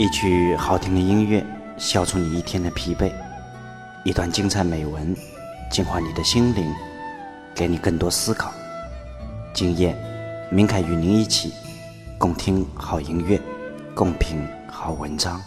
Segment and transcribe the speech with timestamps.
[0.00, 1.44] 一曲好听的音乐，
[1.76, 3.12] 消除你一天的疲惫；
[4.02, 5.14] 一段精彩美文，
[5.70, 6.64] 净化你的心灵，
[7.54, 8.50] 给你更多思考。
[9.52, 9.94] 今夜，
[10.50, 11.52] 明凯与您一起
[12.16, 13.38] 共听好音乐，
[13.94, 15.38] 共品好文章。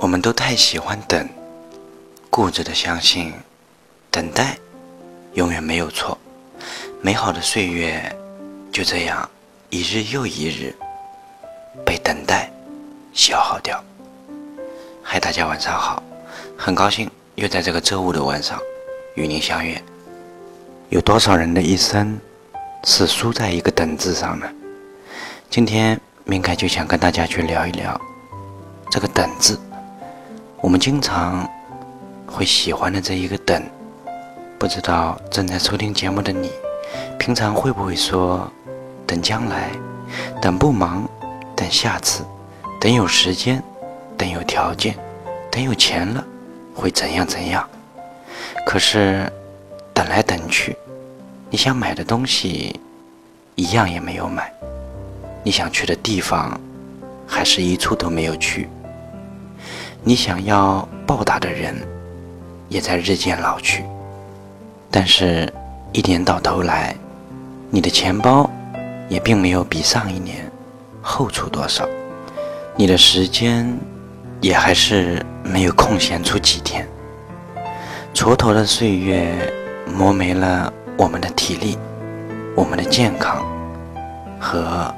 [0.00, 1.28] 我们都太喜欢等，
[2.30, 3.32] 固执的相信，
[4.12, 4.56] 等待
[5.34, 6.16] 永远没有错。
[7.02, 8.16] 美好的岁月
[8.70, 9.28] 就这样
[9.70, 10.72] 一日又一日
[11.84, 12.48] 被等待
[13.12, 13.82] 消耗掉。
[15.02, 16.00] 嗨，大家晚上好，
[16.56, 18.56] 很高兴又在这个周五的晚上
[19.16, 19.82] 与您相约。
[20.90, 22.16] 有多少人的一生
[22.84, 24.48] 是输在一个“等”字上呢？
[25.50, 28.00] 今天明凯就想跟大家去聊一聊
[28.92, 29.58] 这个“等”字。
[30.60, 31.48] 我们经常
[32.26, 33.62] 会喜欢的这一个等，
[34.58, 36.50] 不知道正在收听节目的你，
[37.16, 38.50] 平常会不会说
[39.06, 39.70] 等将来，
[40.42, 41.08] 等不忙，
[41.54, 42.24] 等下次，
[42.80, 43.62] 等有时间，
[44.16, 44.96] 等有条件，
[45.48, 46.24] 等有钱了，
[46.74, 47.66] 会怎样怎样？
[48.66, 49.32] 可是
[49.94, 50.76] 等来等去，
[51.50, 52.78] 你想买的东西
[53.54, 54.52] 一样也没有买，
[55.44, 56.60] 你想去的地方
[57.28, 58.68] 还是一处都没有去。
[60.04, 61.74] 你想要报答的人，
[62.68, 63.84] 也在日渐老去。
[64.90, 65.52] 但是，
[65.92, 66.96] 一年到头来，
[67.68, 68.48] 你的钱包
[69.08, 70.50] 也并没有比上一年
[71.02, 71.86] 厚出多少，
[72.74, 73.78] 你的时间
[74.40, 76.88] 也还是没有空闲出几天。
[78.14, 79.52] 蹉跎的岁月
[79.94, 81.76] 磨没了我们的体力、
[82.56, 83.44] 我们的健康
[84.40, 84.94] 和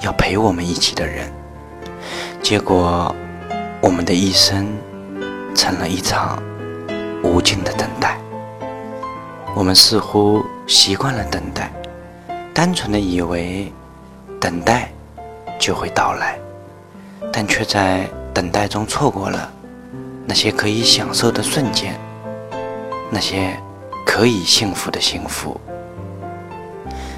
[0.00, 1.30] 要陪我们一起的人，
[2.40, 3.14] 结果。
[3.84, 4.66] 我们的一生
[5.54, 6.42] 成了一场
[7.22, 8.18] 无尽的等待，
[9.54, 11.70] 我们似乎习惯了等待，
[12.54, 13.70] 单纯的以为
[14.40, 14.90] 等待
[15.58, 16.38] 就会到来，
[17.30, 19.52] 但却在等待中错过了
[20.24, 21.94] 那些可以享受的瞬间，
[23.10, 23.54] 那些
[24.06, 25.60] 可以幸福的幸福。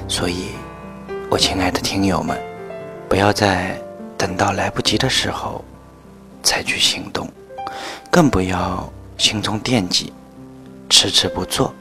[0.09, 0.49] 所以，
[1.31, 2.37] 我亲爱的听友们，
[3.09, 3.81] 不要在
[4.19, 5.65] 等到来不及的时候。
[6.47, 7.29] 采取行动，
[8.09, 10.12] 更不要心中惦记，
[10.89, 11.75] 迟迟不做，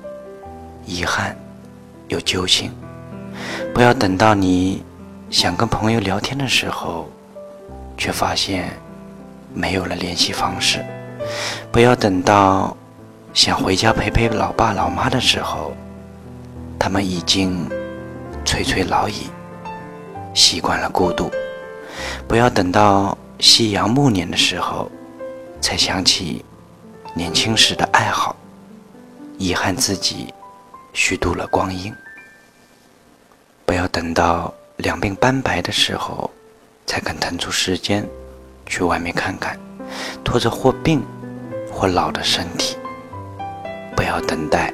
[0.87, 1.37] 遗憾
[2.07, 2.71] 又揪心。
[3.75, 4.83] 不要等到你
[5.29, 7.07] 想跟朋友聊天的时候，
[7.95, 8.71] 却发现
[9.53, 10.79] 没有了联系方式；
[11.71, 12.75] 不要等到
[13.35, 15.73] 想回家陪陪老爸老妈的时候，
[16.79, 17.69] 他们已经
[18.43, 19.29] 垂垂老矣，
[20.33, 21.29] 习惯了孤独；
[22.27, 23.15] 不要等到。
[23.39, 24.89] 夕阳暮年的时候，
[25.61, 26.43] 才想起
[27.13, 28.35] 年轻时的爱好，
[29.37, 30.33] 遗憾自己
[30.93, 31.93] 虚度了光阴。
[33.65, 36.29] 不要等到两鬓斑白的时候，
[36.85, 38.07] 才肯腾出时间
[38.65, 39.59] 去外面看看，
[40.23, 41.03] 拖着或病
[41.71, 42.77] 或老的身体。
[43.95, 44.73] 不要等待，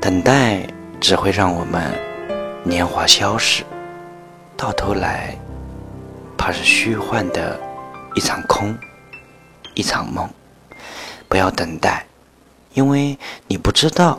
[0.00, 0.66] 等待
[1.00, 1.92] 只会让我们
[2.64, 3.64] 年华消逝，
[4.56, 5.36] 到头来
[6.36, 7.67] 怕是虚幻的。
[8.14, 8.76] 一场空，
[9.74, 10.28] 一场梦。
[11.28, 12.06] 不要等待，
[12.72, 14.18] 因为你不知道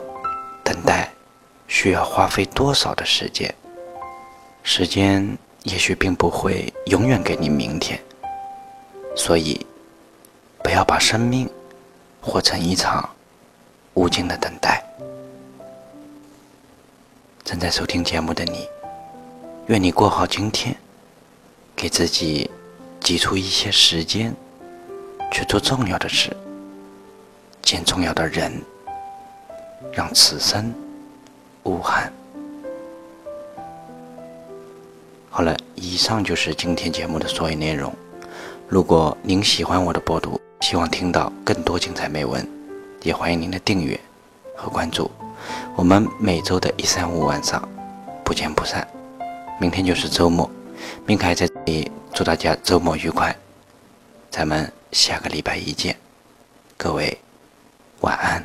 [0.62, 1.12] 等待
[1.66, 3.52] 需要花费多少的时间。
[4.62, 8.00] 时间也许并不会永远给你明天，
[9.16, 9.66] 所以
[10.62, 11.50] 不要把生命
[12.20, 13.10] 活成一场
[13.94, 14.80] 无尽的等待。
[17.42, 18.68] 正在收听节目的你，
[19.66, 20.76] 愿你过好今天，
[21.74, 22.48] 给自己。
[23.00, 24.34] 挤出一些时间
[25.32, 26.36] 去做重要的事，
[27.62, 28.52] 见重要的人，
[29.92, 30.72] 让此生
[31.64, 32.12] 无憾。
[35.28, 37.92] 好了，以上就是今天节目的所有内容。
[38.68, 42.46] 如果您喜欢我的播读，希望听到更多精彩美文，
[43.02, 43.98] 也欢迎您的订阅
[44.54, 45.10] 和关注。
[45.74, 47.66] 我们每周的一三五晚上
[48.24, 48.86] 不见不散。
[49.58, 50.48] 明天就是周末，
[51.06, 51.90] 明凯在这里。
[52.20, 53.34] 祝大家周末愉快，
[54.30, 55.98] 咱们下个礼拜一见，
[56.76, 57.18] 各位
[58.02, 58.44] 晚安。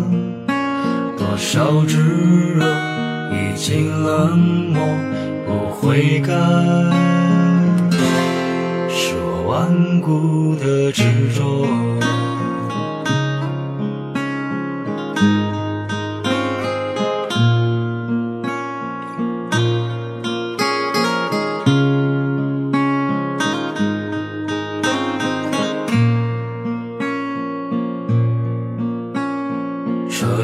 [1.41, 1.97] 多少炙
[2.53, 2.63] 热
[3.31, 4.85] 已经冷漠，
[5.47, 6.31] 不悔改，
[8.87, 11.03] 是我顽固的执
[11.35, 11.65] 着。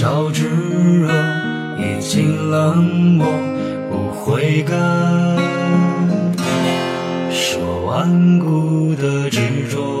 [0.00, 1.08] 烧炙热，
[1.76, 2.84] 已经冷
[3.16, 3.26] 漠，
[3.90, 4.76] 不悔改，
[7.32, 10.00] 是我顽固的执着。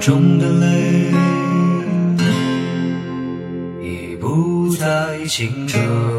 [0.00, 1.12] 中的泪
[3.82, 6.15] 已不再清澈。